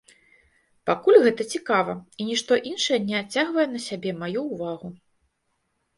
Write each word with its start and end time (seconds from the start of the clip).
Пакуль 0.89 1.17
гэта 1.25 1.45
цікава, 1.57 1.93
і 2.19 2.27
нішто 2.31 2.53
іншае 2.71 2.99
не 3.11 3.15
адцягвае 3.21 3.67
на 3.75 3.79
сябе 3.87 4.11
маю 4.23 4.41
ўвагу. 4.51 4.89